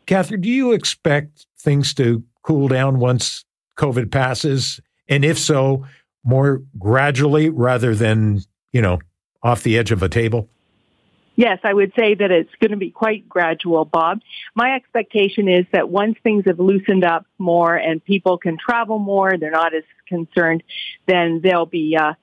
Catharine, 0.07 0.41
do 0.41 0.49
you 0.49 0.73
expect 0.73 1.45
things 1.59 1.93
to 1.95 2.25
cool 2.43 2.67
down 2.67 2.99
once 2.99 3.45
COVID 3.77 4.11
passes? 4.11 4.81
And 5.07 5.23
if 5.23 5.39
so, 5.39 5.85
more 6.25 6.63
gradually 6.79 7.51
rather 7.51 7.95
than, 7.95 8.41
you 8.73 8.81
know, 8.81 9.01
off 9.43 9.63
the 9.63 9.77
edge 9.77 9.93
of 9.93 10.03
a 10.03 10.09
table? 10.09 10.49
Yes, 11.39 11.61
I 11.63 11.73
would 11.73 11.93
say 11.97 12.17
that 12.17 12.33
it's 12.33 12.51
going 12.61 12.73
to 12.73 12.77
be 12.77 12.91
quite 12.91 13.29
gradual, 13.29 13.85
Bob. 13.85 14.23
My 14.57 14.75
expectation 14.75 15.49
is 15.49 15.67
that 15.71 15.89
once 15.89 16.17
things 16.25 16.43
have 16.47 16.59
loosened 16.59 17.05
up 17.05 17.27
more 17.39 17.77
and 17.77 18.05
people 18.05 18.39
can 18.39 18.59
travel 18.59 18.99
more, 18.99 19.39
they're 19.39 19.53
not 19.53 19.73
as 19.73 19.85
concerned, 20.09 20.65
then 21.07 21.41
they'll 21.41 21.65
be 21.65 21.97
uh, 21.97 22.15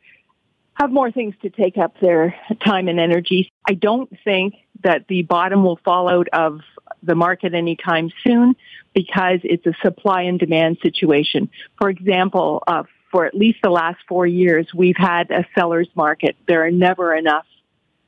have 0.74 0.92
more 0.92 1.14
things 1.14 1.34
to 1.44 1.50
take 1.50 1.78
up 1.78 1.98
their 2.02 2.36
time 2.66 2.90
and 2.90 3.00
energy. 3.00 3.50
I 3.66 3.76
don't 3.76 4.12
think 4.26 4.56
that 4.84 5.08
the 5.08 5.22
bottom 5.22 5.64
will 5.64 5.80
fall 5.86 6.10
out 6.10 6.28
of 6.34 6.60
the 7.02 7.16
market 7.16 7.54
anytime 7.54 8.12
soon 8.28 8.58
because 8.94 9.40
it's 9.46 9.66
a 9.66 9.74
supply 9.82 10.24
and 10.24 10.38
demand 10.38 10.80
situation. 10.84 11.50
For 11.80 11.90
example, 11.90 12.64
uh, 12.68 12.84
for 13.14 13.26
at 13.26 13.34
least 13.34 13.60
the 13.64 13.70
last 13.70 14.00
four 14.10 14.28
years, 14.28 14.68
we've 14.76 14.98
had 14.98 15.32
a 15.32 15.48
seller's 15.58 15.88
market. 15.96 16.36
There 16.50 16.66
are 16.66 16.72
never 16.72 17.16
enough 17.16 17.46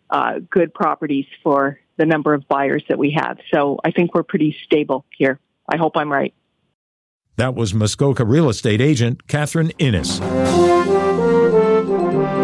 uh, 0.09 0.39
good 0.49 0.73
properties 0.73 1.25
for 1.43 1.79
the 1.97 2.05
number 2.05 2.33
of 2.33 2.47
buyers 2.47 2.83
that 2.89 2.97
we 2.97 3.11
have. 3.11 3.37
So 3.53 3.79
I 3.83 3.91
think 3.91 4.13
we're 4.13 4.23
pretty 4.23 4.55
stable 4.63 5.05
here. 5.17 5.39
I 5.67 5.77
hope 5.77 5.97
I'm 5.97 6.11
right. 6.11 6.33
That 7.37 7.55
was 7.55 7.73
Muskoka 7.73 8.25
real 8.25 8.49
estate 8.49 8.81
agent 8.81 9.27
Catharine 9.27 9.69
Inniss. 9.79 10.21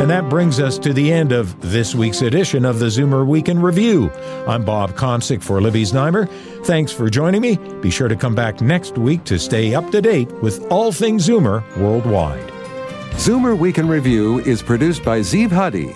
And 0.03 0.09
that 0.09 0.27
brings 0.29 0.59
us 0.59 0.77
to 0.79 0.91
the 0.91 1.13
end 1.13 1.31
of 1.31 1.59
this 1.61 1.95
week's 1.95 2.21
edition 2.21 2.65
of 2.65 2.79
the 2.79 2.87
Zoomer 2.87 3.25
Week 3.25 3.47
in 3.47 3.57
Review. 3.57 4.11
I'm 4.45 4.65
Bob 4.65 4.91
Komsic 4.97 5.41
for 5.41 5.61
Libby 5.61 5.83
Znaimer. 5.83 6.29
Thanks 6.65 6.91
for 6.91 7.09
joining 7.09 7.41
me. 7.41 7.55
Be 7.81 7.89
sure 7.89 8.09
to 8.09 8.15
come 8.15 8.35
back 8.35 8.59
next 8.59 8.97
week 8.97 9.23
to 9.23 9.39
stay 9.39 9.73
up 9.73 9.89
to 9.91 10.01
date 10.01 10.29
with 10.41 10.69
all 10.69 10.91
things 10.91 11.25
Zoomer 11.25 11.63
worldwide. 11.77 12.51
Zoomer 13.13 13.57
Week 13.57 13.77
in 13.77 13.87
Review 13.87 14.39
is 14.39 14.61
produced 14.61 15.05
by 15.05 15.21
Zeev 15.21 15.51
Huddy, 15.51 15.95